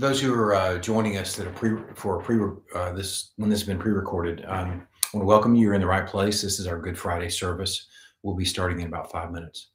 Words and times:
those 0.00 0.18
who 0.20 0.32
are 0.32 0.54
uh, 0.54 0.78
joining 0.78 1.18
us 1.18 1.36
that 1.36 1.46
are 1.46 1.52
pre 1.52 1.76
for 1.94 2.22
pre 2.22 2.38
uh, 2.74 2.92
this 2.92 3.32
when 3.36 3.50
this 3.50 3.60
has 3.60 3.66
been 3.66 3.78
pre-recorded, 3.78 4.44
um, 4.48 4.86
I 5.12 5.16
want 5.16 5.22
to 5.22 5.26
welcome 5.26 5.54
you. 5.54 5.62
You're 5.62 5.74
in 5.74 5.82
the 5.82 5.86
right 5.86 6.06
place. 6.06 6.40
This 6.40 6.58
is 6.58 6.66
our 6.66 6.80
Good 6.80 6.98
Friday 6.98 7.28
service. 7.28 7.86
We'll 8.22 8.34
be 8.34 8.46
starting 8.46 8.80
in 8.80 8.86
about 8.86 9.12
five 9.12 9.30
minutes. 9.30 9.70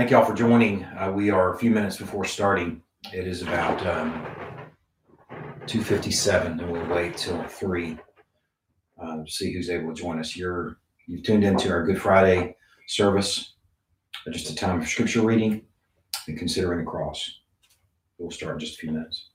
Thank 0.00 0.12
you 0.12 0.16
all 0.16 0.24
for 0.24 0.32
joining. 0.32 0.82
Uh, 0.98 1.12
we 1.14 1.28
are 1.28 1.54
a 1.54 1.58
few 1.58 1.70
minutes 1.70 1.98
before 1.98 2.24
starting. 2.24 2.80
It 3.12 3.26
is 3.26 3.42
about 3.42 3.86
um, 3.86 4.24
2.57 5.66 6.58
and 6.58 6.72
we'll 6.72 6.86
wait 6.86 7.18
till 7.18 7.42
3 7.42 7.98
uh, 8.98 9.16
to 9.16 9.30
see 9.30 9.52
who's 9.52 9.68
able 9.68 9.94
to 9.94 10.02
join 10.02 10.18
us. 10.18 10.34
You're, 10.34 10.78
you've 11.06 11.22
tuned 11.22 11.44
into 11.44 11.68
our 11.70 11.84
Good 11.84 12.00
Friday 12.00 12.56
service, 12.88 13.56
just 14.32 14.48
a 14.48 14.54
time 14.54 14.80
of 14.80 14.88
scripture 14.88 15.20
reading 15.20 15.66
and 16.28 16.38
considering 16.38 16.78
the 16.78 16.90
cross. 16.90 17.40
We'll 18.16 18.30
start 18.30 18.54
in 18.54 18.60
just 18.60 18.78
a 18.78 18.78
few 18.78 18.92
minutes. 18.92 19.29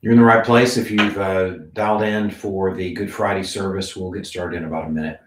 You're 0.00 0.12
in 0.12 0.18
the 0.18 0.24
right 0.24 0.44
place. 0.44 0.76
If 0.76 0.90
you've 0.90 1.18
uh, 1.18 1.50
dialed 1.72 2.02
in 2.02 2.30
for 2.30 2.74
the 2.74 2.92
Good 2.92 3.12
Friday 3.12 3.42
service, 3.42 3.96
we'll 3.96 4.12
get 4.12 4.26
started 4.26 4.58
in 4.58 4.64
about 4.64 4.86
a 4.86 4.90
minute. 4.90 5.20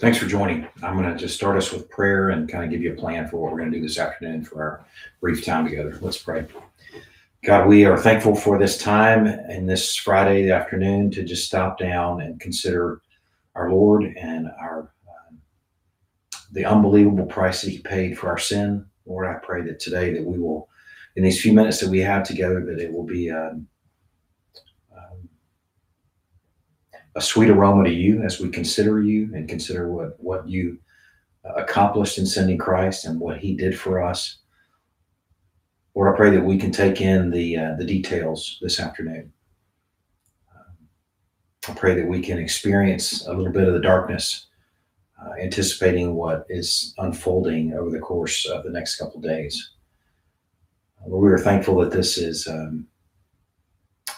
Thanks 0.00 0.16
for 0.16 0.24
joining. 0.24 0.66
I'm 0.82 0.96
going 0.96 1.12
to 1.12 1.14
just 1.14 1.34
start 1.34 1.58
us 1.58 1.72
with 1.72 1.90
prayer 1.90 2.30
and 2.30 2.48
kind 2.48 2.64
of 2.64 2.70
give 2.70 2.80
you 2.80 2.94
a 2.94 2.96
plan 2.96 3.28
for 3.28 3.36
what 3.36 3.52
we're 3.52 3.58
going 3.58 3.70
to 3.70 3.76
do 3.76 3.86
this 3.86 3.98
afternoon 3.98 4.42
for 4.42 4.62
our 4.62 4.86
brief 5.20 5.44
time 5.44 5.66
together. 5.66 5.98
Let's 6.00 6.16
pray. 6.16 6.46
God, 7.44 7.68
we 7.68 7.84
are 7.84 7.98
thankful 7.98 8.34
for 8.34 8.58
this 8.58 8.78
time 8.78 9.26
and 9.26 9.68
this 9.68 9.94
Friday 9.96 10.50
afternoon 10.50 11.10
to 11.10 11.22
just 11.22 11.44
stop 11.44 11.78
down 11.78 12.22
and 12.22 12.40
consider 12.40 13.02
our 13.54 13.70
Lord 13.70 14.04
and 14.04 14.46
our 14.58 14.90
um, 15.06 15.38
the 16.50 16.64
unbelievable 16.64 17.26
price 17.26 17.60
that 17.60 17.68
He 17.68 17.80
paid 17.80 18.18
for 18.18 18.30
our 18.30 18.38
sin. 18.38 18.86
Lord, 19.04 19.26
I 19.26 19.34
pray 19.44 19.60
that 19.64 19.80
today 19.80 20.14
that 20.14 20.24
we 20.24 20.38
will, 20.38 20.70
in 21.16 21.24
these 21.24 21.42
few 21.42 21.52
minutes 21.52 21.78
that 21.80 21.90
we 21.90 22.00
have 22.00 22.22
together, 22.22 22.64
that 22.64 22.80
it 22.80 22.90
will 22.90 23.04
be 23.04 23.30
um, 23.30 23.68
a 27.16 27.20
sweet 27.20 27.50
aroma 27.50 27.84
to 27.84 27.90
you 27.90 28.22
as 28.22 28.40
we 28.40 28.48
consider 28.48 29.02
you 29.02 29.30
and 29.34 29.48
consider 29.48 29.88
what 29.88 30.18
what 30.20 30.48
you 30.48 30.78
accomplished 31.56 32.18
in 32.18 32.26
sending 32.26 32.58
Christ 32.58 33.04
and 33.04 33.18
what 33.18 33.38
He 33.38 33.54
did 33.54 33.78
for 33.78 34.02
us. 34.02 34.38
Lord, 35.94 36.14
I 36.14 36.16
pray 36.16 36.30
that 36.30 36.44
we 36.44 36.58
can 36.58 36.70
take 36.70 37.00
in 37.00 37.30
the 37.30 37.56
uh, 37.56 37.74
the 37.76 37.84
details 37.84 38.58
this 38.60 38.78
afternoon. 38.78 39.32
I 41.68 41.74
pray 41.74 41.94
that 41.94 42.08
we 42.08 42.20
can 42.20 42.38
experience 42.38 43.26
a 43.26 43.34
little 43.34 43.52
bit 43.52 43.68
of 43.68 43.74
the 43.74 43.80
darkness, 43.80 44.46
uh, 45.22 45.32
anticipating 45.42 46.14
what 46.14 46.46
is 46.48 46.94
unfolding 46.98 47.74
over 47.74 47.90
the 47.90 47.98
course 47.98 48.46
of 48.46 48.64
the 48.64 48.70
next 48.70 48.96
couple 48.96 49.20
days. 49.20 49.72
Lord, 51.06 51.22
we 51.22 51.30
are 51.30 51.38
thankful 51.38 51.76
that 51.80 51.90
this 51.90 52.16
is 52.16 52.46
um, 52.48 52.86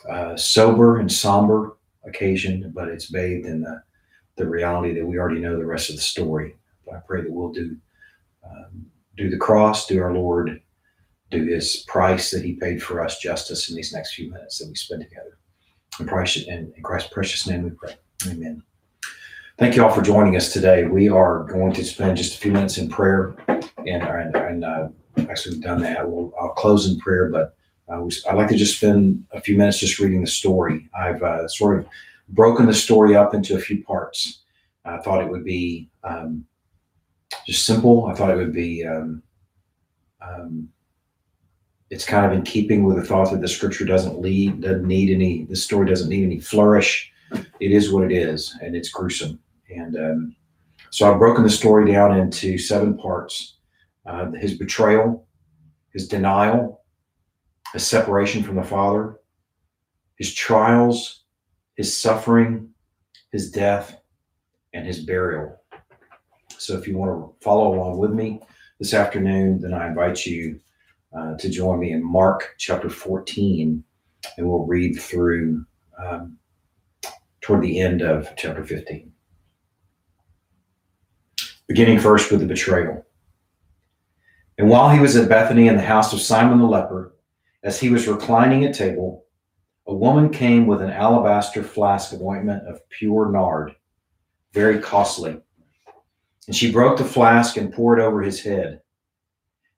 a 0.08 0.38
sober 0.38 1.00
and 1.00 1.10
somber 1.10 1.76
occasion, 2.04 2.72
but 2.74 2.88
it's 2.88 3.10
bathed 3.10 3.46
in 3.46 3.60
the, 3.60 3.82
the 4.36 4.48
reality 4.48 4.94
that 4.94 5.06
we 5.06 5.18
already 5.18 5.40
know 5.40 5.56
the 5.56 5.64
rest 5.64 5.90
of 5.90 5.96
the 5.96 6.02
story. 6.02 6.56
But 6.84 6.96
I 6.96 7.00
pray 7.06 7.22
that 7.22 7.30
we'll 7.30 7.52
do 7.52 7.76
um, 8.44 8.86
do 9.16 9.30
the 9.30 9.36
cross, 9.36 9.86
do 9.86 10.02
our 10.02 10.12
Lord, 10.12 10.60
do 11.30 11.44
His 11.44 11.84
price 11.88 12.30
that 12.30 12.44
He 12.44 12.54
paid 12.54 12.82
for 12.82 13.04
us 13.04 13.18
justice 13.18 13.70
in 13.70 13.76
these 13.76 13.92
next 13.92 14.14
few 14.14 14.30
minutes 14.30 14.58
that 14.58 14.68
we 14.68 14.74
spend 14.74 15.02
together. 15.02 15.38
In 16.00 16.06
Christ, 16.06 16.48
in, 16.48 16.72
in 16.76 16.82
Christ's 16.82 17.12
precious 17.12 17.46
name 17.46 17.62
we 17.64 17.70
pray. 17.70 17.94
Amen. 18.26 18.62
Thank 19.58 19.76
you 19.76 19.84
all 19.84 19.94
for 19.94 20.02
joining 20.02 20.36
us 20.36 20.52
today. 20.52 20.84
We 20.84 21.08
are 21.08 21.44
going 21.44 21.72
to 21.74 21.84
spend 21.84 22.16
just 22.16 22.34
a 22.34 22.38
few 22.38 22.52
minutes 22.52 22.78
in 22.78 22.88
prayer, 22.88 23.36
and, 23.46 24.02
and, 24.02 24.34
and 24.34 24.64
uh, 24.64 24.88
actually 25.28 25.56
we've 25.56 25.64
done 25.64 25.82
that. 25.82 26.08
We'll, 26.08 26.32
I'll 26.40 26.48
close 26.50 26.90
in 26.90 26.98
prayer, 26.98 27.28
but 27.28 27.54
uh, 27.88 28.04
I'd 28.28 28.36
like 28.36 28.48
to 28.48 28.56
just 28.56 28.76
spend 28.76 29.24
a 29.32 29.40
few 29.40 29.56
minutes 29.56 29.78
just 29.78 29.98
reading 29.98 30.20
the 30.20 30.26
story. 30.26 30.88
I've 30.94 31.22
uh, 31.22 31.48
sort 31.48 31.78
of 31.78 31.86
broken 32.28 32.66
the 32.66 32.74
story 32.74 33.16
up 33.16 33.34
into 33.34 33.56
a 33.56 33.60
few 33.60 33.82
parts. 33.84 34.42
I 34.84 34.98
thought 34.98 35.22
it 35.22 35.30
would 35.30 35.44
be 35.44 35.88
um, 36.02 36.44
just 37.46 37.66
simple. 37.66 38.06
I 38.06 38.14
thought 38.14 38.30
it 38.30 38.36
would 38.36 38.52
be 38.52 38.84
um, 38.84 39.22
um, 40.20 40.68
it's 41.90 42.04
kind 42.06 42.24
of 42.24 42.32
in 42.32 42.42
keeping 42.42 42.84
with 42.84 42.96
the 42.96 43.04
thought 43.04 43.30
that 43.30 43.40
the 43.40 43.48
scripture 43.48 43.84
doesn't 43.84 44.18
lead, 44.18 44.62
doesn't 44.62 44.86
need 44.86 45.10
any, 45.10 45.44
the 45.44 45.56
story 45.56 45.86
doesn't 45.86 46.08
need 46.08 46.24
any 46.24 46.40
flourish. 46.40 47.12
It 47.60 47.70
is 47.70 47.92
what 47.92 48.04
it 48.04 48.12
is, 48.12 48.56
and 48.62 48.74
it's 48.74 48.88
gruesome. 48.88 49.38
And 49.68 49.96
um, 49.96 50.36
so 50.90 51.10
I've 51.10 51.18
broken 51.18 51.42
the 51.42 51.50
story 51.50 51.90
down 51.92 52.18
into 52.18 52.56
seven 52.56 52.96
parts 52.96 53.56
uh, 54.06 54.30
his 54.32 54.54
betrayal, 54.54 55.26
his 55.92 56.08
denial, 56.08 56.81
his 57.72 57.86
separation 57.86 58.42
from 58.42 58.56
the 58.56 58.62
Father, 58.62 59.16
his 60.16 60.34
trials, 60.34 61.24
his 61.76 61.96
suffering, 61.96 62.70
his 63.30 63.50
death, 63.50 64.00
and 64.74 64.86
his 64.86 65.00
burial. 65.00 65.56
So 66.58 66.76
if 66.76 66.86
you 66.86 66.96
want 66.96 67.10
to 67.10 67.44
follow 67.44 67.74
along 67.74 67.98
with 67.98 68.12
me 68.12 68.40
this 68.78 68.94
afternoon, 68.94 69.60
then 69.60 69.74
I 69.74 69.88
invite 69.88 70.24
you 70.26 70.60
uh, 71.16 71.36
to 71.36 71.48
join 71.48 71.80
me 71.80 71.92
in 71.92 72.04
Mark 72.04 72.54
chapter 72.58 72.88
14, 72.88 73.82
and 74.36 74.48
we'll 74.48 74.66
read 74.66 75.00
through 75.00 75.64
um, 75.98 76.38
toward 77.40 77.62
the 77.62 77.80
end 77.80 78.02
of 78.02 78.28
chapter 78.36 78.64
15. 78.64 79.12
Beginning 81.68 81.98
first 81.98 82.30
with 82.30 82.40
the 82.40 82.46
betrayal. 82.46 83.04
And 84.58 84.68
while 84.68 84.90
he 84.90 85.00
was 85.00 85.16
at 85.16 85.28
Bethany 85.28 85.68
in 85.68 85.76
the 85.76 85.82
house 85.82 86.12
of 86.12 86.20
Simon 86.20 86.58
the 86.58 86.66
leper, 86.66 87.12
as 87.62 87.78
he 87.78 87.90
was 87.90 88.08
reclining 88.08 88.64
at 88.64 88.74
table, 88.74 89.24
a 89.86 89.94
woman 89.94 90.30
came 90.30 90.66
with 90.66 90.80
an 90.80 90.90
alabaster 90.90 91.62
flask 91.62 92.12
of 92.12 92.22
ointment 92.22 92.66
of 92.68 92.88
pure 92.88 93.30
nard, 93.30 93.74
very 94.52 94.78
costly. 94.78 95.40
And 96.46 96.56
she 96.56 96.72
broke 96.72 96.98
the 96.98 97.04
flask 97.04 97.56
and 97.56 97.72
poured 97.72 98.00
over 98.00 98.22
his 98.22 98.40
head. 98.40 98.80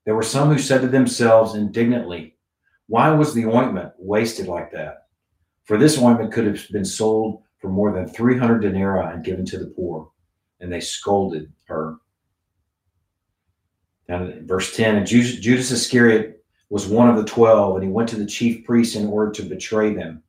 There 0.05 0.15
were 0.15 0.23
some 0.23 0.49
who 0.49 0.59
said 0.59 0.81
to 0.81 0.87
themselves 0.87 1.55
indignantly, 1.55 2.37
Why 2.87 3.11
was 3.11 3.33
the 3.33 3.45
ointment 3.45 3.93
wasted 3.97 4.47
like 4.47 4.71
that? 4.71 5.07
For 5.63 5.77
this 5.77 5.97
ointment 5.97 6.31
could 6.31 6.45
have 6.45 6.63
been 6.71 6.85
sold 6.85 7.41
for 7.57 7.69
more 7.69 7.91
than 7.91 8.07
300 8.07 8.59
denarii 8.59 9.13
and 9.13 9.23
given 9.23 9.45
to 9.45 9.57
the 9.57 9.67
poor. 9.67 10.11
And 10.59 10.71
they 10.71 10.79
scolded 10.79 11.51
her. 11.65 11.97
Now, 14.07 14.31
verse 14.41 14.75
10 14.75 14.95
And 14.95 15.07
Judas 15.07 15.71
Iscariot 15.71 16.44
was 16.69 16.87
one 16.87 17.09
of 17.09 17.17
the 17.17 17.25
twelve, 17.25 17.75
and 17.75 17.83
he 17.83 17.89
went 17.89 18.09
to 18.09 18.15
the 18.15 18.25
chief 18.25 18.65
priests 18.65 18.95
in 18.95 19.07
order 19.07 19.31
to 19.31 19.43
betray 19.43 19.93
them. 19.93 20.23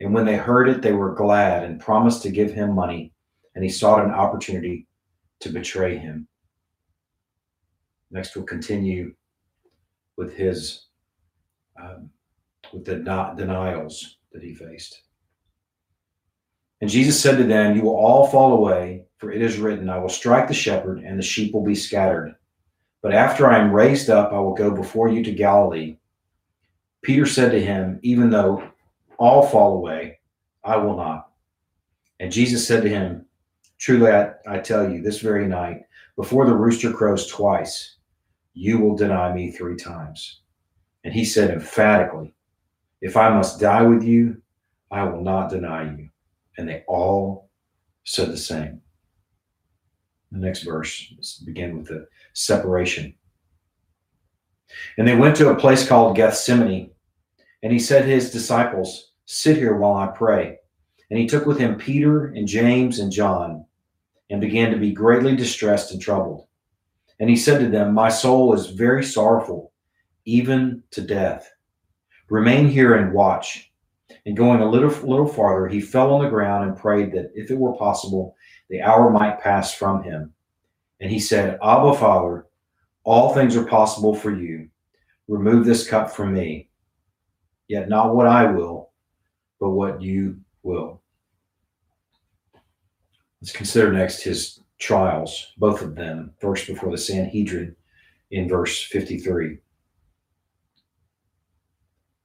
And 0.00 0.12
when 0.12 0.26
they 0.26 0.36
heard 0.36 0.68
it, 0.68 0.82
they 0.82 0.92
were 0.92 1.14
glad 1.14 1.64
and 1.64 1.80
promised 1.80 2.22
to 2.22 2.30
give 2.30 2.52
him 2.52 2.74
money. 2.74 3.12
And 3.54 3.64
he 3.64 3.70
sought 3.70 4.04
an 4.04 4.12
opportunity 4.12 4.86
to 5.40 5.48
betray 5.48 5.96
him. 5.96 6.28
Next, 8.10 8.36
we'll 8.36 8.44
continue 8.44 9.14
with 10.16 10.34
his 10.34 10.86
um, 11.80 12.10
with 12.72 12.84
the 12.84 12.96
denials 13.36 14.18
that 14.32 14.42
he 14.42 14.54
faced. 14.54 15.02
And 16.80 16.90
Jesus 16.90 17.20
said 17.20 17.36
to 17.38 17.44
them, 17.44 17.76
You 17.76 17.82
will 17.82 17.96
all 17.96 18.28
fall 18.28 18.54
away, 18.54 19.04
for 19.18 19.30
it 19.30 19.42
is 19.42 19.58
written, 19.58 19.88
I 19.88 19.98
will 19.98 20.08
strike 20.08 20.48
the 20.48 20.54
shepherd, 20.54 21.00
and 21.00 21.18
the 21.18 21.22
sheep 21.22 21.52
will 21.52 21.64
be 21.64 21.74
scattered. 21.74 22.34
But 23.02 23.14
after 23.14 23.50
I 23.50 23.58
am 23.58 23.72
raised 23.72 24.10
up, 24.10 24.32
I 24.32 24.38
will 24.38 24.54
go 24.54 24.70
before 24.70 25.08
you 25.08 25.24
to 25.24 25.32
Galilee. 25.32 25.96
Peter 27.02 27.26
said 27.26 27.50
to 27.52 27.60
him, 27.60 27.98
Even 28.02 28.30
though 28.30 28.62
all 29.18 29.46
fall 29.46 29.76
away, 29.76 30.18
I 30.64 30.76
will 30.76 30.96
not. 30.96 31.30
And 32.18 32.30
Jesus 32.30 32.66
said 32.66 32.82
to 32.82 32.88
him, 32.88 33.24
Truly 33.78 34.12
I, 34.12 34.32
I 34.46 34.58
tell 34.58 34.90
you, 34.90 35.00
this 35.00 35.20
very 35.20 35.46
night, 35.46 35.82
before 36.16 36.44
the 36.44 36.54
rooster 36.54 36.92
crows 36.92 37.26
twice, 37.26 37.96
you 38.52 38.78
will 38.78 38.96
deny 38.96 39.32
me 39.32 39.50
three 39.50 39.76
times. 39.76 40.40
And 41.04 41.14
he 41.14 41.24
said 41.24 41.50
emphatically, 41.50 42.34
If 43.00 43.16
I 43.16 43.30
must 43.30 43.60
die 43.60 43.82
with 43.82 44.02
you, 44.02 44.42
I 44.90 45.04
will 45.04 45.22
not 45.22 45.48
deny 45.48 45.84
you. 45.84 46.10
And 46.58 46.68
they 46.68 46.84
all 46.86 47.48
said 48.04 48.28
the 48.28 48.36
same. 48.36 48.82
The 50.32 50.38
next 50.38 50.62
verse 50.62 51.42
begin 51.44 51.76
with 51.76 51.88
the 51.88 52.06
separation. 52.34 53.14
And 54.96 55.06
they 55.06 55.16
went 55.16 55.36
to 55.36 55.50
a 55.50 55.56
place 55.56 55.86
called 55.86 56.16
Gethsemane, 56.16 56.92
and 57.62 57.72
he 57.72 57.78
said 57.78 58.02
to 58.02 58.08
his 58.08 58.30
disciples, 58.30 59.12
Sit 59.26 59.56
here 59.56 59.76
while 59.76 59.94
I 59.94 60.06
pray. 60.08 60.58
And 61.10 61.18
he 61.18 61.26
took 61.26 61.46
with 61.46 61.58
him 61.58 61.76
Peter 61.76 62.26
and 62.26 62.46
James 62.46 63.00
and 63.00 63.10
John, 63.10 63.64
and 64.30 64.40
began 64.40 64.70
to 64.70 64.78
be 64.78 64.92
greatly 64.92 65.34
distressed 65.34 65.90
and 65.90 66.00
troubled. 66.00 66.46
And 67.18 67.28
he 67.28 67.36
said 67.36 67.58
to 67.60 67.68
them, 67.68 67.92
My 67.92 68.08
soul 68.08 68.54
is 68.54 68.66
very 68.66 69.04
sorrowful, 69.04 69.72
even 70.24 70.84
to 70.92 71.00
death. 71.00 71.50
Remain 72.28 72.68
here 72.68 72.94
and 72.94 73.12
watch. 73.12 73.72
And 74.26 74.36
going 74.36 74.60
a 74.60 74.70
little, 74.70 74.90
little 75.08 75.26
farther, 75.26 75.66
he 75.66 75.80
fell 75.80 76.14
on 76.14 76.22
the 76.22 76.30
ground 76.30 76.68
and 76.68 76.78
prayed 76.78 77.12
that 77.12 77.32
if 77.34 77.50
it 77.50 77.58
were 77.58 77.76
possible, 77.76 78.36
the 78.70 78.80
hour 78.80 79.10
might 79.10 79.40
pass 79.40 79.74
from 79.74 80.02
him. 80.02 80.32
And 81.00 81.10
he 81.10 81.18
said, 81.18 81.58
Abba, 81.62 81.94
Father, 81.94 82.46
all 83.04 83.34
things 83.34 83.56
are 83.56 83.66
possible 83.66 84.14
for 84.14 84.30
you. 84.30 84.68
Remove 85.28 85.66
this 85.66 85.88
cup 85.88 86.10
from 86.10 86.32
me. 86.32 86.70
Yet 87.68 87.88
not 87.88 88.14
what 88.14 88.26
I 88.26 88.50
will, 88.50 88.90
but 89.58 89.70
what 89.70 90.00
you 90.00 90.40
will. 90.62 91.02
Let's 93.40 93.52
consider 93.52 93.92
next 93.92 94.22
his 94.22 94.60
trials, 94.78 95.52
both 95.56 95.82
of 95.82 95.94
them, 95.94 96.34
first 96.40 96.66
before 96.66 96.90
the 96.90 96.98
Sanhedrin 96.98 97.74
in 98.30 98.48
verse 98.48 98.82
53. 98.82 99.58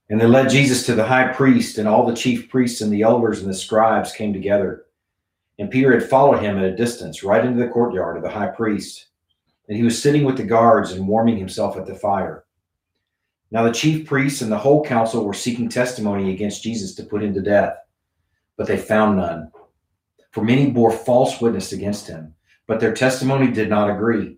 And 0.09 0.21
they 0.21 0.27
led 0.27 0.49
Jesus 0.49 0.85
to 0.85 0.93
the 0.93 1.07
high 1.07 1.29
priest, 1.29 1.77
and 1.77 1.87
all 1.87 2.05
the 2.05 2.15
chief 2.15 2.49
priests 2.49 2.81
and 2.81 2.91
the 2.91 3.01
elders 3.01 3.39
and 3.41 3.49
the 3.49 3.55
scribes 3.55 4.11
came 4.11 4.33
together. 4.33 4.84
And 5.57 5.71
Peter 5.71 5.97
had 5.97 6.09
followed 6.09 6.41
him 6.41 6.57
at 6.57 6.65
a 6.65 6.75
distance, 6.75 7.23
right 7.23 7.45
into 7.45 7.59
the 7.61 7.69
courtyard 7.69 8.17
of 8.17 8.23
the 8.23 8.29
high 8.29 8.47
priest. 8.47 9.07
And 9.67 9.77
he 9.77 9.83
was 9.83 10.01
sitting 10.01 10.25
with 10.25 10.37
the 10.37 10.43
guards 10.43 10.91
and 10.91 11.07
warming 11.07 11.37
himself 11.37 11.77
at 11.77 11.85
the 11.85 11.95
fire. 11.95 12.45
Now 13.51 13.63
the 13.63 13.71
chief 13.71 14.05
priests 14.05 14.41
and 14.41 14.51
the 14.51 14.57
whole 14.57 14.83
council 14.83 15.25
were 15.25 15.33
seeking 15.33 15.69
testimony 15.69 16.33
against 16.33 16.63
Jesus 16.63 16.93
to 16.95 17.03
put 17.03 17.23
him 17.23 17.33
to 17.33 17.41
death, 17.41 17.77
but 18.57 18.67
they 18.67 18.77
found 18.77 19.17
none. 19.17 19.51
For 20.31 20.43
many 20.43 20.71
bore 20.71 20.91
false 20.91 21.39
witness 21.39 21.71
against 21.71 22.07
him 22.07 22.35
but 22.67 22.79
their 22.79 22.93
testimony 22.93 23.51
did 23.51 23.69
not 23.69 23.89
agree. 23.89 24.37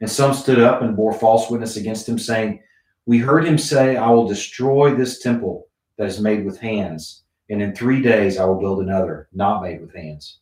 And 0.00 0.10
some 0.10 0.34
stood 0.34 0.60
up 0.60 0.82
and 0.82 0.96
bore 0.96 1.12
false 1.12 1.50
witness 1.50 1.76
against 1.76 2.08
him, 2.08 2.18
saying, 2.18 2.62
We 3.06 3.18
heard 3.18 3.46
him 3.46 3.58
say, 3.58 3.96
I 3.96 4.10
will 4.10 4.26
destroy 4.26 4.94
this 4.94 5.20
temple 5.20 5.68
that 5.98 6.08
is 6.08 6.20
made 6.20 6.44
with 6.44 6.58
hands, 6.58 7.24
and 7.52 7.60
in 7.60 7.74
three 7.74 8.00
days 8.00 8.38
I 8.38 8.46
will 8.46 8.58
build 8.58 8.80
another, 8.80 9.28
not 9.34 9.62
made 9.62 9.82
with 9.82 9.94
hands. 9.94 10.38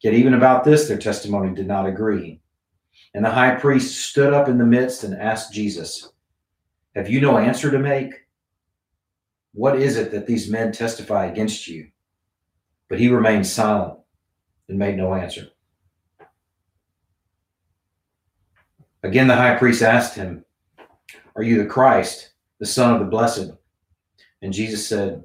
Yet 0.00 0.12
even 0.12 0.34
about 0.34 0.62
this, 0.62 0.86
their 0.86 0.98
testimony 0.98 1.54
did 1.54 1.66
not 1.66 1.86
agree. 1.86 2.42
And 3.14 3.24
the 3.24 3.30
high 3.30 3.54
priest 3.54 4.10
stood 4.10 4.34
up 4.34 4.46
in 4.46 4.58
the 4.58 4.66
midst 4.66 5.04
and 5.04 5.14
asked 5.14 5.54
Jesus, 5.54 6.10
Have 6.94 7.08
you 7.08 7.22
no 7.22 7.38
answer 7.38 7.70
to 7.70 7.78
make? 7.78 8.12
What 9.54 9.80
is 9.80 9.96
it 9.96 10.10
that 10.10 10.26
these 10.26 10.50
men 10.50 10.70
testify 10.70 11.24
against 11.26 11.66
you? 11.66 11.88
But 12.90 13.00
he 13.00 13.08
remained 13.08 13.46
silent 13.46 14.00
and 14.68 14.78
made 14.78 14.98
no 14.98 15.14
answer. 15.14 15.48
Again, 19.02 19.28
the 19.28 19.36
high 19.36 19.56
priest 19.56 19.80
asked 19.80 20.14
him, 20.14 20.44
Are 21.36 21.42
you 21.42 21.62
the 21.62 21.70
Christ, 21.70 22.34
the 22.58 22.66
Son 22.66 22.92
of 22.92 23.00
the 23.00 23.06
Blessed? 23.06 23.52
And 24.42 24.52
Jesus 24.52 24.86
said, 24.86 25.24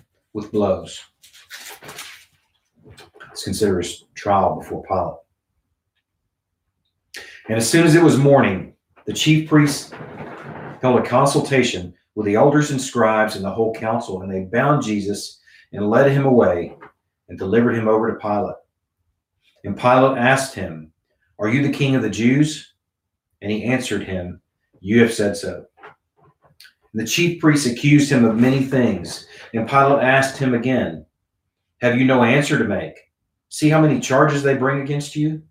with 0.33 0.51
blows. 0.51 1.01
Let's 2.85 3.43
consider 3.43 3.79
his 3.79 4.05
trial 4.15 4.57
before 4.59 4.83
Pilate. 4.83 5.17
And 7.47 7.57
as 7.57 7.69
soon 7.69 7.85
as 7.85 7.95
it 7.95 8.03
was 8.03 8.17
morning, 8.17 8.73
the 9.05 9.13
chief 9.13 9.49
priests 9.49 9.91
held 10.81 10.99
a 10.99 11.03
consultation 11.03 11.93
with 12.15 12.25
the 12.25 12.35
elders 12.35 12.71
and 12.71 12.81
scribes 12.81 13.35
and 13.35 13.43
the 13.43 13.51
whole 13.51 13.73
council, 13.73 14.21
and 14.21 14.31
they 14.31 14.43
bound 14.43 14.83
Jesus 14.83 15.39
and 15.73 15.89
led 15.89 16.11
him 16.11 16.25
away 16.25 16.75
and 17.29 17.39
delivered 17.39 17.75
him 17.75 17.87
over 17.87 18.11
to 18.11 18.19
Pilate. 18.19 18.55
And 19.63 19.77
Pilate 19.77 20.17
asked 20.17 20.53
him, 20.53 20.91
Are 21.39 21.47
you 21.47 21.61
the 21.61 21.73
king 21.73 21.95
of 21.95 22.01
the 22.01 22.09
Jews? 22.09 22.73
And 23.41 23.51
he 23.51 23.63
answered 23.63 24.03
him, 24.03 24.41
You 24.79 25.01
have 25.01 25.13
said 25.13 25.37
so. 25.37 25.65
The 26.93 27.05
chief 27.05 27.39
priests 27.39 27.67
accused 27.67 28.11
him 28.11 28.25
of 28.25 28.39
many 28.39 28.63
things. 28.63 29.25
And 29.53 29.67
Pilate 29.67 30.03
asked 30.03 30.37
him 30.37 30.53
again, 30.53 31.05
Have 31.81 31.97
you 31.97 32.05
no 32.05 32.23
answer 32.23 32.57
to 32.57 32.65
make? 32.65 32.99
See 33.49 33.69
how 33.69 33.81
many 33.81 33.99
charges 33.99 34.43
they 34.43 34.55
bring 34.55 34.81
against 34.81 35.15
you? 35.15 35.41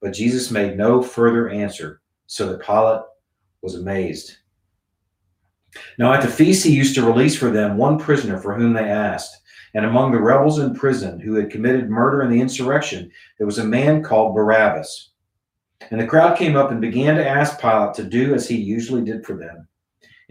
But 0.00 0.12
Jesus 0.12 0.50
made 0.50 0.76
no 0.76 1.02
further 1.02 1.48
answer, 1.48 2.02
so 2.26 2.46
that 2.46 2.62
Pilate 2.62 3.02
was 3.62 3.76
amazed. 3.76 4.36
Now 5.98 6.12
at 6.12 6.22
the 6.22 6.28
feast, 6.28 6.64
he 6.64 6.72
used 6.74 6.94
to 6.96 7.06
release 7.06 7.36
for 7.36 7.50
them 7.50 7.76
one 7.76 7.98
prisoner 7.98 8.38
for 8.38 8.54
whom 8.54 8.72
they 8.72 8.88
asked. 8.90 9.38
And 9.74 9.86
among 9.86 10.12
the 10.12 10.20
rebels 10.20 10.58
in 10.58 10.74
prison 10.74 11.18
who 11.18 11.34
had 11.34 11.50
committed 11.50 11.88
murder 11.88 12.22
in 12.22 12.30
the 12.30 12.40
insurrection, 12.40 13.10
there 13.38 13.46
was 13.46 13.58
a 13.58 13.64
man 13.64 14.02
called 14.02 14.34
Barabbas. 14.34 15.10
And 15.90 16.00
the 16.00 16.06
crowd 16.06 16.36
came 16.36 16.56
up 16.56 16.70
and 16.70 16.80
began 16.80 17.16
to 17.16 17.26
ask 17.26 17.60
Pilate 17.60 17.94
to 17.94 18.04
do 18.04 18.34
as 18.34 18.46
he 18.46 18.56
usually 18.56 19.02
did 19.02 19.24
for 19.24 19.36
them. 19.36 19.66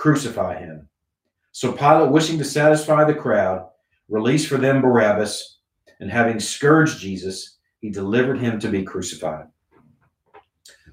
Crucify 0.00 0.58
him. 0.58 0.88
So 1.52 1.72
Pilate, 1.72 2.10
wishing 2.10 2.38
to 2.38 2.44
satisfy 2.44 3.04
the 3.04 3.12
crowd, 3.12 3.68
released 4.08 4.48
for 4.48 4.56
them 4.56 4.80
Barabbas, 4.80 5.58
and 6.00 6.10
having 6.10 6.40
scourged 6.40 7.00
Jesus, 7.00 7.58
he 7.80 7.90
delivered 7.90 8.38
him 8.38 8.58
to 8.60 8.68
be 8.70 8.82
crucified. 8.82 9.44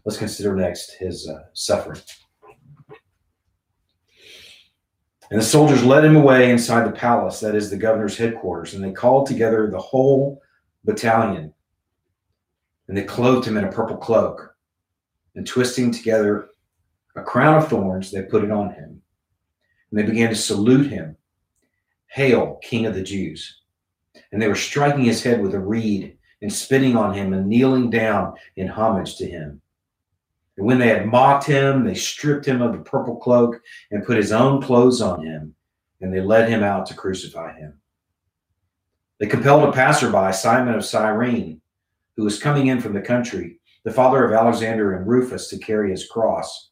Let's 0.04 0.18
consider 0.18 0.58
next 0.58 0.98
his 1.00 1.26
uh, 1.26 1.44
suffering. 1.54 2.02
And 5.32 5.40
the 5.40 5.46
soldiers 5.46 5.86
led 5.86 6.04
him 6.04 6.18
away 6.18 6.52
inside 6.52 6.86
the 6.86 6.92
palace, 6.92 7.40
that 7.40 7.56
is 7.56 7.70
the 7.70 7.78
governor's 7.78 8.18
headquarters, 8.18 8.74
and 8.74 8.84
they 8.84 8.92
called 8.92 9.26
together 9.26 9.70
the 9.72 9.80
whole 9.80 10.42
battalion. 10.84 11.54
And 12.90 12.98
they 12.98 13.04
clothed 13.04 13.48
him 13.48 13.56
in 13.56 13.64
a 13.64 13.72
purple 13.72 13.96
cloak, 13.96 14.54
and 15.36 15.48
twisting 15.48 15.92
together 15.92 16.50
a 17.17 17.24
crown 17.24 17.57
of 17.57 17.67
thorns, 17.67 18.12
they 18.12 18.21
put 18.21 18.43
it 18.43 18.51
on 18.51 18.74
him. 18.74 19.01
And 19.91 20.00
they 20.00 20.03
began 20.03 20.29
to 20.29 20.36
salute 20.36 20.89
him 20.89 21.17
Hail, 22.07 22.59
King 22.62 22.86
of 22.86 22.95
the 22.95 23.03
Jews. 23.03 23.62
And 24.31 24.41
they 24.41 24.47
were 24.47 24.55
striking 24.55 25.03
his 25.03 25.24
head 25.24 25.41
with 25.41 25.53
a 25.53 25.59
reed 25.59 26.17
and 26.41 26.51
spitting 26.51 26.95
on 26.95 27.13
him 27.13 27.33
and 27.33 27.47
kneeling 27.47 27.89
down 27.89 28.36
in 28.55 28.67
homage 28.67 29.17
to 29.17 29.25
him. 29.25 29.62
And 30.57 30.65
when 30.65 30.79
they 30.79 30.88
had 30.88 31.07
mocked 31.07 31.45
him, 31.45 31.83
they 31.83 31.95
stripped 31.95 32.45
him 32.45 32.62
of 32.62 32.71
the 32.71 32.79
purple 32.79 33.17
cloak 33.17 33.62
and 33.91 34.05
put 34.05 34.17
his 34.17 34.31
own 34.31 34.62
clothes 34.62 35.01
on 35.01 35.25
him, 35.25 35.55
and 36.01 36.13
they 36.13 36.21
led 36.21 36.50
him 36.50 36.63
out 36.63 36.86
to 36.88 36.95
crucify 36.95 37.57
him. 37.57 37.79
They 39.19 39.27
compelled 39.27 39.67
a 39.67 39.71
passerby, 39.71 40.33
Simon 40.33 40.75
of 40.75 40.86
Cyrene, 40.86 41.62
who 42.15 42.24
was 42.24 42.41
coming 42.41 42.67
in 42.67 42.79
from 42.79 42.93
the 42.93 43.01
country, 43.01 43.59
the 43.83 43.91
father 43.91 44.24
of 44.24 44.33
Alexander 44.33 44.95
and 44.95 45.07
Rufus, 45.07 45.50
to 45.50 45.57
carry 45.57 45.91
his 45.91 46.07
cross. 46.07 46.71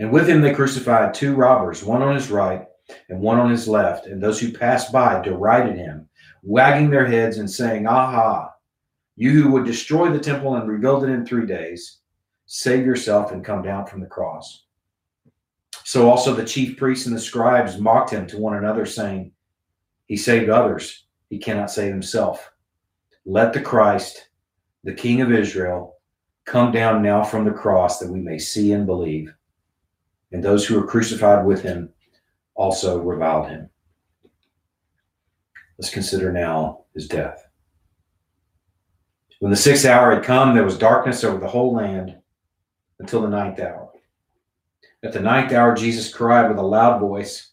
And 0.00 0.10
with 0.10 0.26
him 0.26 0.40
they 0.40 0.54
crucified 0.54 1.12
two 1.12 1.34
robbers, 1.34 1.84
one 1.84 2.00
on 2.00 2.14
his 2.14 2.30
right 2.30 2.66
and 3.10 3.20
one 3.20 3.38
on 3.38 3.50
his 3.50 3.68
left. 3.68 4.06
And 4.06 4.20
those 4.20 4.40
who 4.40 4.50
passed 4.50 4.90
by 4.90 5.20
derided 5.20 5.76
him, 5.76 6.08
wagging 6.42 6.88
their 6.88 7.04
heads 7.04 7.36
and 7.36 7.48
saying, 7.48 7.86
Aha, 7.86 8.50
you 9.16 9.30
who 9.30 9.50
would 9.52 9.66
destroy 9.66 10.10
the 10.10 10.18
temple 10.18 10.56
and 10.56 10.66
rebuild 10.66 11.04
it 11.04 11.10
in 11.10 11.26
three 11.26 11.44
days, 11.44 11.98
save 12.46 12.86
yourself 12.86 13.30
and 13.30 13.44
come 13.44 13.60
down 13.60 13.84
from 13.84 14.00
the 14.00 14.06
cross. 14.06 14.64
So 15.84 16.08
also 16.08 16.32
the 16.32 16.46
chief 16.46 16.78
priests 16.78 17.04
and 17.04 17.14
the 17.14 17.20
scribes 17.20 17.78
mocked 17.78 18.10
him 18.10 18.26
to 18.28 18.38
one 18.38 18.56
another, 18.56 18.86
saying, 18.86 19.32
He 20.06 20.16
saved 20.16 20.48
others, 20.48 21.04
he 21.28 21.36
cannot 21.36 21.70
save 21.70 21.92
himself. 21.92 22.50
Let 23.26 23.52
the 23.52 23.60
Christ, 23.60 24.30
the 24.82 24.94
King 24.94 25.20
of 25.20 25.30
Israel, 25.30 25.96
come 26.46 26.72
down 26.72 27.02
now 27.02 27.22
from 27.22 27.44
the 27.44 27.50
cross 27.50 27.98
that 27.98 28.10
we 28.10 28.20
may 28.20 28.38
see 28.38 28.72
and 28.72 28.86
believe. 28.86 29.34
And 30.32 30.42
those 30.42 30.66
who 30.66 30.80
were 30.80 30.86
crucified 30.86 31.44
with 31.44 31.62
him 31.62 31.90
also 32.54 33.00
reviled 33.00 33.48
him. 33.48 33.70
Let's 35.78 35.90
consider 35.92 36.32
now 36.32 36.84
his 36.94 37.08
death. 37.08 37.48
When 39.40 39.50
the 39.50 39.56
sixth 39.56 39.86
hour 39.86 40.14
had 40.14 40.24
come, 40.24 40.54
there 40.54 40.64
was 40.64 40.76
darkness 40.76 41.24
over 41.24 41.38
the 41.38 41.48
whole 41.48 41.74
land 41.74 42.18
until 42.98 43.22
the 43.22 43.28
ninth 43.28 43.58
hour. 43.58 43.90
At 45.02 45.14
the 45.14 45.20
ninth 45.20 45.52
hour, 45.52 45.74
Jesus 45.74 46.12
cried 46.12 46.48
with 46.48 46.58
a 46.58 46.62
loud 46.62 47.00
voice, 47.00 47.52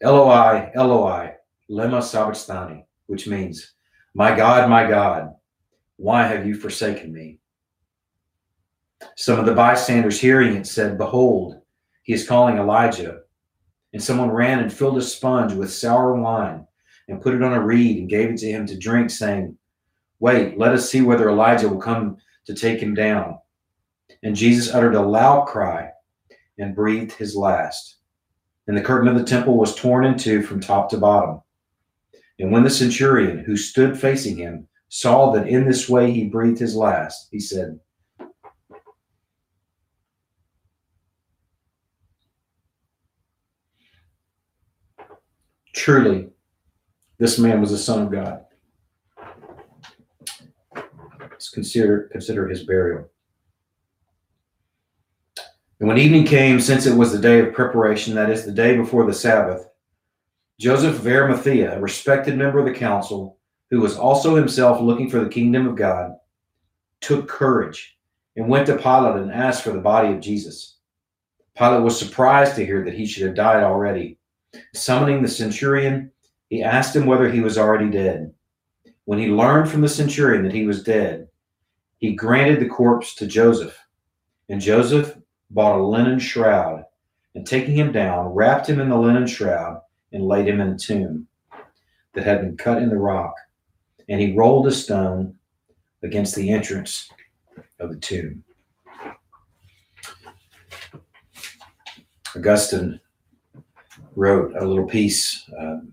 Eloi, 0.00 0.70
Eloi, 0.74 1.34
lema 1.68 2.02
sabachthani, 2.02 2.86
which 3.06 3.26
means, 3.26 3.74
My 4.14 4.36
God, 4.36 4.70
my 4.70 4.88
God, 4.88 5.34
why 5.96 6.26
have 6.26 6.46
you 6.46 6.54
forsaken 6.54 7.12
me? 7.12 7.40
Some 9.16 9.40
of 9.40 9.46
the 9.46 9.54
bystanders 9.54 10.20
hearing 10.20 10.54
it 10.54 10.68
said, 10.68 10.98
Behold, 10.98 11.61
he 12.02 12.12
is 12.12 12.26
calling 12.26 12.58
Elijah. 12.58 13.20
And 13.92 14.02
someone 14.02 14.30
ran 14.30 14.60
and 14.60 14.72
filled 14.72 14.98
a 14.98 15.02
sponge 15.02 15.52
with 15.52 15.72
sour 15.72 16.14
wine 16.14 16.66
and 17.08 17.20
put 17.20 17.34
it 17.34 17.42
on 17.42 17.52
a 17.52 17.60
reed 17.60 17.98
and 17.98 18.08
gave 18.08 18.30
it 18.30 18.38
to 18.38 18.50
him 18.50 18.66
to 18.66 18.78
drink, 18.78 19.10
saying, 19.10 19.56
Wait, 20.18 20.56
let 20.56 20.72
us 20.72 20.88
see 20.88 21.02
whether 21.02 21.28
Elijah 21.28 21.68
will 21.68 21.80
come 21.80 22.16
to 22.46 22.54
take 22.54 22.80
him 22.80 22.94
down. 22.94 23.38
And 24.22 24.36
Jesus 24.36 24.72
uttered 24.72 24.94
a 24.94 25.02
loud 25.02 25.46
cry 25.46 25.90
and 26.58 26.76
breathed 26.76 27.12
his 27.12 27.36
last. 27.36 27.96
And 28.66 28.76
the 28.76 28.82
curtain 28.82 29.08
of 29.08 29.16
the 29.16 29.24
temple 29.24 29.56
was 29.56 29.74
torn 29.74 30.04
in 30.04 30.16
two 30.16 30.42
from 30.42 30.60
top 30.60 30.88
to 30.90 30.96
bottom. 30.96 31.40
And 32.38 32.50
when 32.50 32.62
the 32.62 32.70
centurion 32.70 33.38
who 33.38 33.56
stood 33.56 33.98
facing 33.98 34.36
him 34.36 34.68
saw 34.88 35.32
that 35.32 35.48
in 35.48 35.66
this 35.66 35.88
way 35.88 36.12
he 36.12 36.28
breathed 36.28 36.58
his 36.58 36.76
last, 36.76 37.28
he 37.30 37.40
said, 37.40 37.78
Truly, 45.72 46.28
this 47.18 47.38
man 47.38 47.60
was 47.60 47.70
the 47.70 47.78
Son 47.78 48.02
of 48.02 48.12
God. 48.12 48.44
Let's 51.20 51.50
consider, 51.50 52.08
consider 52.12 52.48
his 52.48 52.64
burial. 52.64 53.08
And 55.80 55.88
when 55.88 55.98
evening 55.98 56.24
came, 56.24 56.60
since 56.60 56.86
it 56.86 56.96
was 56.96 57.10
the 57.10 57.18
day 57.18 57.40
of 57.40 57.54
preparation, 57.54 58.14
that 58.14 58.30
is, 58.30 58.44
the 58.44 58.52
day 58.52 58.76
before 58.76 59.04
the 59.04 59.12
Sabbath, 59.12 59.66
Joseph 60.60 61.00
of 61.00 61.06
Arimathea, 61.06 61.76
a 61.76 61.80
respected 61.80 62.38
member 62.38 62.60
of 62.60 62.66
the 62.66 62.78
council, 62.78 63.38
who 63.70 63.80
was 63.80 63.96
also 63.96 64.36
himself 64.36 64.80
looking 64.80 65.10
for 65.10 65.18
the 65.18 65.30
kingdom 65.30 65.66
of 65.66 65.74
God, 65.74 66.12
took 67.00 67.28
courage 67.28 67.96
and 68.36 68.48
went 68.48 68.66
to 68.66 68.76
Pilate 68.76 69.22
and 69.22 69.32
asked 69.32 69.64
for 69.64 69.72
the 69.72 69.80
body 69.80 70.12
of 70.12 70.20
Jesus. 70.20 70.76
Pilate 71.56 71.82
was 71.82 71.98
surprised 71.98 72.54
to 72.54 72.64
hear 72.64 72.84
that 72.84 72.94
he 72.94 73.04
should 73.04 73.26
have 73.26 73.34
died 73.34 73.64
already. 73.64 74.18
Summoning 74.74 75.22
the 75.22 75.28
centurion, 75.28 76.10
he 76.48 76.62
asked 76.62 76.94
him 76.94 77.06
whether 77.06 77.30
he 77.30 77.40
was 77.40 77.58
already 77.58 77.90
dead. 77.90 78.32
When 79.04 79.18
he 79.18 79.28
learned 79.28 79.70
from 79.70 79.80
the 79.80 79.88
centurion 79.88 80.42
that 80.44 80.52
he 80.52 80.66
was 80.66 80.82
dead, 80.82 81.28
he 81.98 82.14
granted 82.14 82.60
the 82.60 82.68
corpse 82.68 83.14
to 83.16 83.26
Joseph. 83.26 83.78
And 84.48 84.60
Joseph 84.60 85.16
bought 85.50 85.78
a 85.78 85.82
linen 85.82 86.18
shroud, 86.18 86.84
and 87.34 87.46
taking 87.46 87.74
him 87.74 87.92
down, 87.92 88.26
wrapped 88.26 88.68
him 88.68 88.80
in 88.80 88.88
the 88.88 88.98
linen 88.98 89.26
shroud, 89.26 89.80
and 90.12 90.26
laid 90.26 90.48
him 90.48 90.60
in 90.60 90.68
a 90.68 90.78
tomb 90.78 91.26
that 92.14 92.24
had 92.24 92.40
been 92.40 92.56
cut 92.56 92.82
in 92.82 92.90
the 92.90 92.98
rock. 92.98 93.34
And 94.08 94.20
he 94.20 94.34
rolled 94.34 94.66
a 94.66 94.72
stone 94.72 95.36
against 96.02 96.34
the 96.34 96.50
entrance 96.50 97.08
of 97.78 97.90
the 97.90 97.98
tomb. 97.98 98.44
Augustine 102.34 103.00
wrote 104.14 104.54
a 104.56 104.64
little 104.64 104.86
piece, 104.86 105.48
um, 105.58 105.92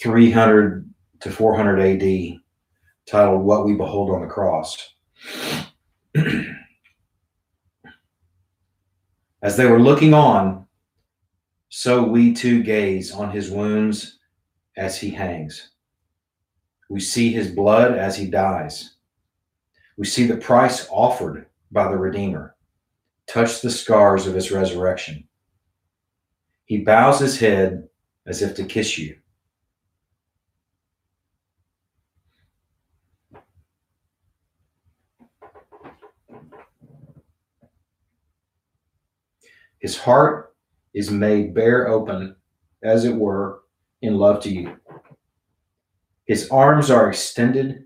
300 0.00 0.88
to 1.20 1.30
400 1.30 1.80
AD, 1.80 2.38
titled 3.06 3.44
What 3.44 3.64
We 3.64 3.74
Behold 3.74 4.10
on 4.10 4.22
the 4.22 4.26
Cross. 4.26 4.94
As 9.42 9.56
they 9.56 9.66
were 9.66 9.80
looking 9.80 10.12
on, 10.12 10.66
so 11.68 12.02
we 12.02 12.32
too 12.32 12.62
gaze 12.62 13.12
on 13.12 13.30
his 13.30 13.50
wounds 13.50 14.18
as 14.76 14.98
he 14.98 15.10
hangs. 15.10 15.70
We 16.88 17.00
see 17.00 17.32
his 17.32 17.50
blood 17.50 17.98
as 17.98 18.16
he 18.16 18.26
dies. 18.26 18.96
We 19.96 20.06
see 20.06 20.26
the 20.26 20.36
price 20.36 20.88
offered 20.90 21.46
by 21.70 21.88
the 21.88 21.96
Redeemer. 21.96 22.54
Touch 23.26 23.60
the 23.60 23.70
scars 23.70 24.26
of 24.26 24.34
his 24.34 24.52
resurrection. 24.52 25.25
He 26.66 26.78
bows 26.78 27.20
his 27.20 27.38
head 27.38 27.88
as 28.26 28.42
if 28.42 28.56
to 28.56 28.64
kiss 28.64 28.98
you. 28.98 29.16
His 39.78 39.96
heart 39.96 40.56
is 40.92 41.10
made 41.12 41.54
bare 41.54 41.86
open, 41.86 42.34
as 42.82 43.04
it 43.04 43.14
were, 43.14 43.60
in 44.02 44.16
love 44.16 44.42
to 44.42 44.50
you. 44.50 44.76
His 46.24 46.50
arms 46.50 46.90
are 46.90 47.08
extended 47.08 47.84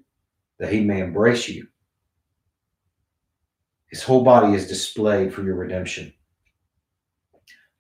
that 0.58 0.72
he 0.72 0.80
may 0.80 1.00
embrace 1.00 1.46
you. 1.48 1.66
His 3.90 4.02
whole 4.02 4.24
body 4.24 4.54
is 4.54 4.68
displayed 4.68 5.34
for 5.34 5.42
your 5.42 5.56
redemption. 5.56 6.14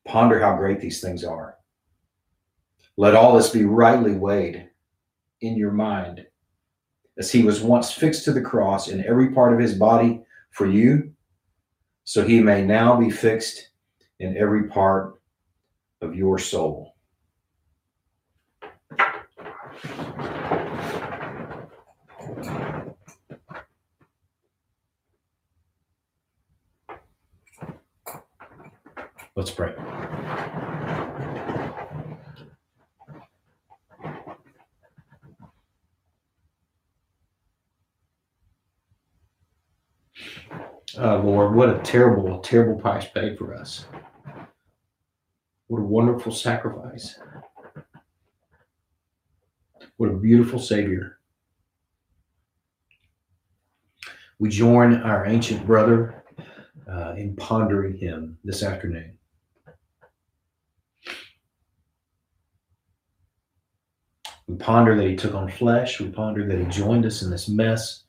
Ponder 0.06 0.40
how 0.40 0.56
great 0.56 0.80
these 0.80 1.00
things 1.00 1.24
are. 1.24 1.56
Let 2.96 3.14
all 3.14 3.36
this 3.36 3.50
be 3.50 3.64
rightly 3.64 4.12
weighed 4.12 4.68
in 5.40 5.56
your 5.56 5.72
mind, 5.72 6.26
as 7.18 7.30
he 7.30 7.42
was 7.42 7.62
once 7.62 7.92
fixed 7.92 8.24
to 8.24 8.32
the 8.32 8.40
cross 8.40 8.88
in 8.88 9.04
every 9.04 9.30
part 9.30 9.52
of 9.52 9.58
his 9.58 9.74
body 9.74 10.22
for 10.50 10.66
you, 10.66 11.12
so 12.04 12.24
he 12.24 12.40
may 12.40 12.64
now 12.64 12.98
be 12.98 13.10
fixed 13.10 13.70
in 14.18 14.36
every 14.36 14.68
part 14.68 15.20
of 16.02 16.14
your 16.14 16.38
soul. 16.38 16.89
Let's 29.40 29.52
pray. 29.52 29.72
Uh, 40.98 41.20
Lord, 41.20 41.54
what 41.54 41.70
a 41.70 41.78
terrible, 41.82 42.38
terrible 42.40 42.78
price 42.78 43.06
paid 43.08 43.38
for 43.38 43.54
us. 43.54 43.86
What 45.68 45.78
a 45.78 45.84
wonderful 45.84 46.32
sacrifice. 46.32 47.18
What 49.96 50.10
a 50.10 50.16
beautiful 50.18 50.58
Savior. 50.58 51.18
We 54.38 54.50
join 54.50 54.96
our 54.96 55.24
ancient 55.24 55.66
brother 55.66 56.24
uh, 56.86 57.14
in 57.16 57.36
pondering 57.36 57.96
him 57.96 58.36
this 58.44 58.62
afternoon. 58.62 59.16
We 64.50 64.56
ponder 64.56 64.96
that 64.96 65.06
he 65.06 65.14
took 65.14 65.34
on 65.34 65.48
flesh. 65.48 66.00
We 66.00 66.08
ponder 66.08 66.44
that 66.44 66.58
he 66.58 66.64
joined 66.64 67.06
us 67.06 67.22
in 67.22 67.30
this 67.30 67.48
mess. 67.48 68.02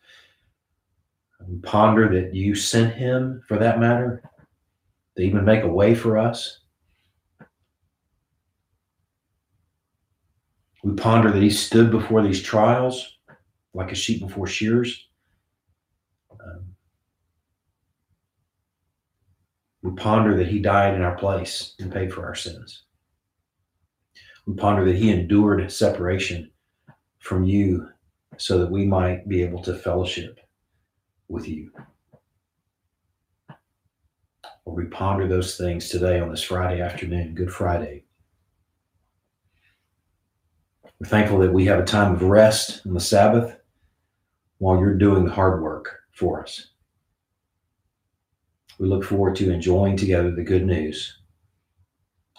We 1.48 1.60
ponder 1.60 2.10
that 2.10 2.34
you 2.34 2.56
sent 2.56 2.96
him, 2.96 3.44
for 3.48 3.60
that 3.60 3.80
matter, 3.80 4.24
to 5.16 5.22
even 5.22 5.46
make 5.46 5.64
a 5.64 5.68
way 5.68 5.94
for 5.94 6.18
us. 6.18 6.62
We 10.84 10.94
ponder 10.94 11.32
that 11.32 11.44
he 11.44 11.52
stood 11.52 11.92
before 11.92 12.24
these 12.24 12.42
trials 12.42 13.20
like 13.76 13.92
a 13.92 13.96
sheep 13.96 14.22
before 14.22 14.48
shears. 14.48 15.10
Um, 16.32 16.66
we 19.84 19.92
ponder 19.92 20.36
that 20.38 20.48
he 20.48 20.58
died 20.58 20.96
in 20.96 21.04
our 21.04 21.16
place 21.16 21.76
and 21.78 21.94
paid 21.94 22.12
for 22.12 22.26
our 22.26 22.34
sins. 22.34 22.82
We 24.46 24.56
ponder 24.56 24.86
that 24.86 24.96
he 24.96 25.12
endured 25.12 25.72
separation 25.72 26.52
from 27.20 27.44
you 27.44 27.90
so 28.38 28.58
that 28.58 28.72
we 28.72 28.86
might 28.86 29.28
be 29.30 29.44
able 29.44 29.62
to 29.64 29.76
fellowship 29.76 30.40
with 31.28 31.48
you. 31.48 31.72
Or 34.66 34.76
we 34.76 34.86
ponder 34.86 35.28
those 35.28 35.58
things 35.58 35.90
today 35.90 36.20
on 36.20 36.30
this 36.30 36.44
Friday 36.44 36.82
afternoon, 36.82 37.36
Good 37.36 37.52
Friday. 37.52 38.04
We're 41.00 41.08
thankful 41.08 41.40
that 41.40 41.54
we 41.54 41.66
have 41.66 41.80
a 41.80 41.86
time 41.86 42.14
of 42.14 42.22
rest 42.22 42.86
on 42.86 42.94
the 42.94 43.00
Sabbath 43.00 43.58
while 44.58 44.80
you're 44.80 44.98
doing 44.98 45.26
the 45.26 45.32
hard 45.32 45.62
work 45.62 46.00
for 46.14 46.44
us. 46.44 46.68
We 48.80 48.88
look 48.88 49.04
forward 49.04 49.36
to 49.38 49.52
enjoying 49.52 49.98
together 49.98 50.32
the 50.32 50.44
good 50.44 50.66
news 50.66 51.21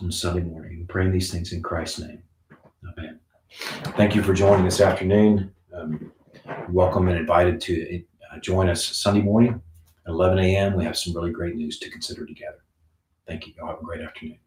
on 0.01 0.11
Sunday 0.11 0.43
morning 0.43 0.87
praying 0.89 1.13
these 1.13 1.31
things 1.31 1.53
in 1.53 1.63
Christ's 1.63 2.01
name. 2.01 2.23
Amen. 2.99 3.21
Thank 3.97 4.15
you 4.15 4.23
for 4.23 4.35
joining 4.35 4.65
this 4.65 4.81
afternoon. 4.81 5.53
Um, 5.75 6.13
welcome 6.69 7.09
and 7.09 7.19
invited 7.19 7.61
to 7.63 8.03
uh, 8.33 8.39
join 8.41 8.69
us 8.69 8.85
Sunday 8.85 9.23
morning 9.23 9.61
at 10.07 10.11
11 10.11 10.39
a.m. 10.39 10.77
We 10.77 10.85
have 10.85 10.99
some 10.99 11.15
really 11.15 11.33
great 11.33 11.57
news 11.57 11.79
to 11.79 11.91
consider 11.91 12.27
together. 12.27 12.65
Thank 13.27 13.47
you. 13.47 13.55
Y'all 13.57 13.69
have 13.69 13.79
a 13.79 13.85
great 13.85 14.01
afternoon. 14.03 14.39